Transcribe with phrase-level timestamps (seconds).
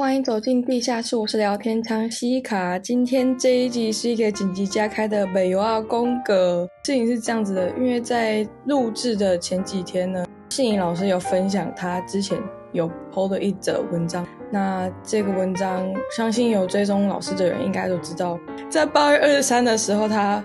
[0.00, 2.78] 欢迎走进地下室，我是聊天창西卡。
[2.78, 6.66] 今天这一集是一个紧急加开的北欧二宫格。
[6.86, 12.38] 事情是这样子的，因为在录制的前几天呢，信颖老师有分享他之前
[12.72, 14.26] 有 PO 的一则文章。
[14.50, 15.86] 那这个文章，
[16.16, 18.40] 相信有追踪老师的人应该都知道，
[18.70, 20.42] 在八月二十三的时候，他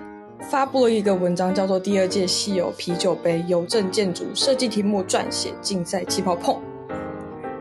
[0.51, 6.55] 发布了一个文章，叫做《第二届西友啤酒杯邮政建筑设计题目撰写竞赛气泡碰》。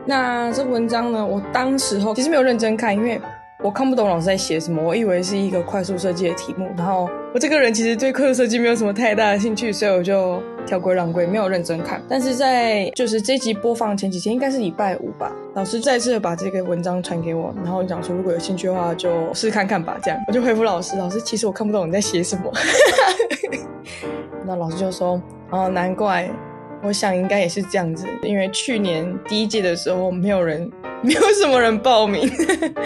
[0.05, 3.19] 那这文章呢，我当时候其实没有认真看，因为
[3.63, 6.67] 我看不懂老师在写什么，我以为是一个快速设计的题目。
[6.77, 11.99] 然后我这个人其实对快速设计没有什么太大的兴趣，所以我就挑规让规，没有认真看。
[12.07, 19.97] 但是在就是这集播放前几天，应该是礼拜五吧，老师再次把这个文章传给我，然后讲说如果有兴趣的话就试试看看吧。
[20.03, 22.51] 这样我就回复老师，老师其实我看不懂你在写什么。
[24.45, 25.19] 那老师就说，
[25.49, 26.29] 哦，难怪。
[26.81, 30.69] 我想应该也是这样子，因为去年第一届的时候没有人，
[31.01, 32.29] 没有什么人报名，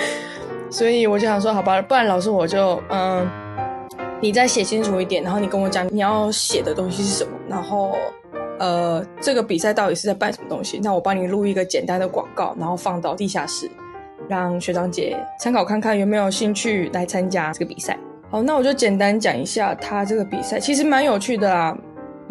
[0.69, 3.27] 所以我就想说，好吧，不然老师我就嗯，
[4.21, 7.95] 你再写清楚一点，然后你跟我讲你要写的东西是什么，然后
[8.59, 10.79] 呃，这个比赛到底是在办什么东西？
[10.81, 13.69] 那我帮你录一个简单的广告，然后放到地下室，
[14.27, 17.97] 让学长姐参考看看有没有兴趣来参加这个比赛。
[18.29, 21.75] 好，那我就简单讲一下他这个比赛，其实蛮有趣的啊。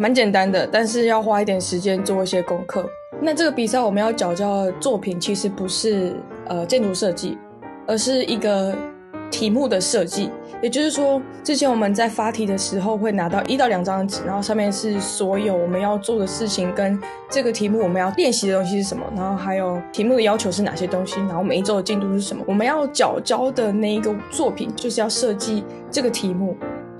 [0.01, 2.89] 蛮简单的，但是要花一点时间做一些功课。
[3.21, 6.15] 那这个比赛我们要缴交的作品其实不是
[6.47, 7.37] 呃建筑设计，
[7.85, 8.73] 而是一个
[9.29, 10.29] 题目的设计。
[10.61, 16.97] 也就是说，之前我们在发题的时候会拿到一到两张纸，然后上面是所有我们要做的事情跟
[17.29, 22.41] 这个题目我们要练习的东西是什么，然后还有题目的要求是哪些东西，然后每一周的进度是什么。
[22.47, 26.55] 我们要缴交的那一个作品就是要设计这个题目。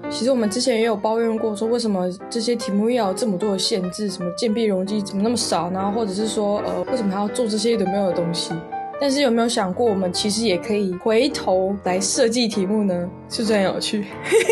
[0.10, 8.54] 其实我们之前也有抱怨过，说为什么这些题目要有这么多的限制，什么建蔽容积怎么那么少，然后或者是说，呃，为什么还要做这些有没有的东西？
[9.00, 13.10] 但是有没有想过，我们其实也可以回头来设计题目呢？
[13.30, 14.06] 是不是很有趣？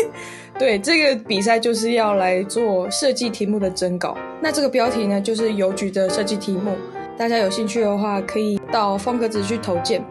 [0.58, 4.16] 对，这个比赛就是要来做设计题目的征稿。
[4.40, 6.72] 那这个标题呢，就是邮局的设计题目。
[7.16, 10.02] 大家有兴趣的话，可以到方格子去投件。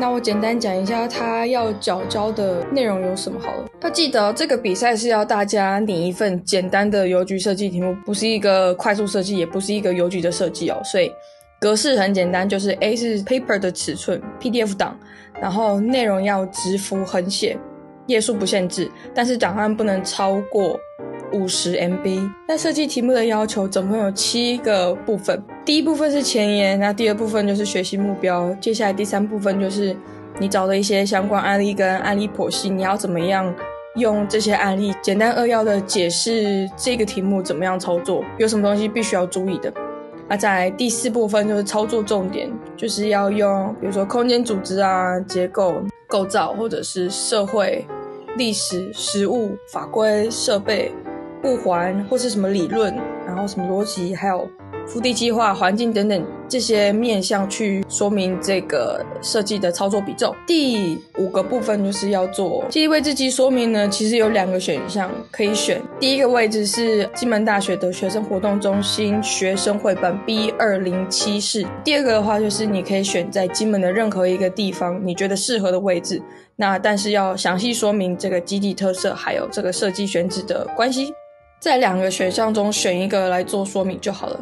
[0.00, 3.68] 那我简单讲一下，他要缴交的内容有什么好了。
[3.82, 10.80] 要记得，这个比赛是要大家拟一份简单的邮局设计题目，不是一个快速设计，也不是一个邮局的设计哦。
[10.82, 11.12] 所以
[11.60, 14.98] 格式很简单，就是 A 是 paper 的尺寸，PDF 档，
[15.38, 17.58] 然后内容要直幅横写，
[18.06, 20.80] 页数不限制，但是档案不能超过。
[21.32, 22.30] 五十 MB。
[22.48, 25.42] 那设计题目的要求总共有七个部分。
[25.64, 28.52] 第一部分是前言，那第二部分就是学习目标。
[28.60, 29.96] 接下来第三部分就是
[30.38, 33.54] 你找的一些相关案例跟案例剖析，你要怎么样
[33.96, 39.72] 用这些案例简单扼要的解释这个题目怎么样操作，有什么东西必须要注意的。
[40.28, 45.74] 那在第四部分就是操作重点，就是要用比如说空间组织啊、结构
[46.06, 47.84] 构造，或者是社会、
[48.36, 50.92] 历史、实物、法规、设备。
[51.42, 52.94] 不环或是什么理论，
[53.26, 54.48] 然后什么逻辑，还有
[54.86, 60.34] 腹地计划、环境等等这些面向去说明这个设计的操作比重。
[60.46, 65.80] 第五个部分就是要做记忆位置及说明呢，其实有两个选项可以选。
[66.00, 71.64] 第一个位置是金门大学的学生活动中心学生会馆 B 二零七室。
[71.84, 76.20] 第二个的话就是你可以选在金门的任何一个地方，你觉得适合的位置。
[76.56, 81.14] 那但是要详细说明这个基地特色，还有这个设计选址的关系。
[81.60, 84.40] 在两个选项中选一个来做说明就好了。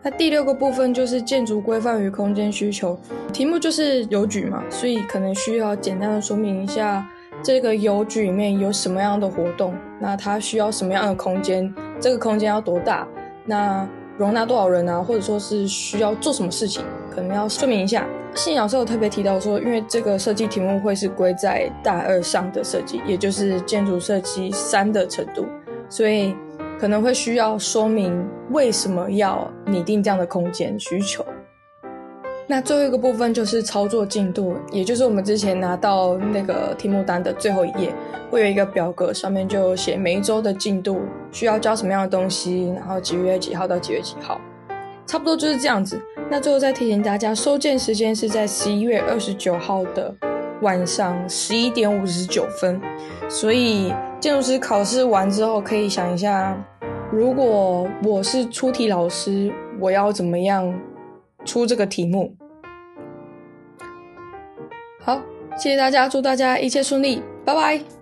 [0.00, 2.96] 那第六个部分就是建筑规范与空间需求，
[3.32, 7.04] 题目就是邮局嘛，所以可能需要简单的说明一下
[7.42, 13.04] 这个邮局里面有什么样的活动，那它需要什么样的空间，这个空间要多大，
[13.44, 18.06] 那容纳多少人啊，或者说是需要做什么事情，可能要说明一下。
[18.36, 25.44] 信老师有特别提到说，因为这个设计题目会是归在大二上的设计，也就是建筑设计三的程度。
[25.88, 26.34] 所以
[26.78, 31.24] 可能会需要说明为什么要拟定这样的空间需求。
[32.50, 37.92] 那最后一个部分就是操作进度，也就是我们之前拿到那个题目单的最后一页，
[38.30, 41.00] 会有一个表格，上面就写每一周的进度
[41.30, 44.40] 需要交什么样的东西，然后几月几号到几月几号，
[45.06, 46.00] 差不多就是这样子。
[46.30, 50.14] 那最后再提醒大家，收件时间是在十一月二十九号的
[50.62, 52.80] 晚上十一点五十九分，
[53.28, 53.92] 所以。
[54.20, 56.52] 建筑师考试完之后，可以想一下，
[57.12, 60.76] 如果我是出题老师，我要怎么样
[61.44, 62.34] 出这个题目？
[64.98, 65.20] 好，
[65.56, 67.97] 谢谢大家，祝大家一切顺利，拜拜。